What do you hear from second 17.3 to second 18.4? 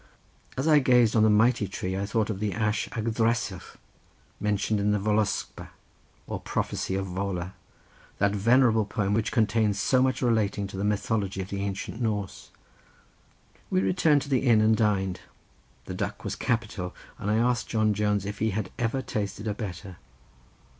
asked John Jones if